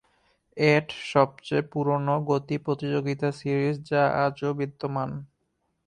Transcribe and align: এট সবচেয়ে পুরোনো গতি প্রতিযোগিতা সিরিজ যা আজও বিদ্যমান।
এট 0.57 0.87
সবচেয়ে 1.11 1.63
পুরোনো 1.71 2.15
গতি 2.29 2.55
প্রতিযোগিতা 2.65 3.27
সিরিজ 3.39 3.75
যা 3.89 4.03
আজও 4.25 4.49
বিদ্যমান। 4.59 5.09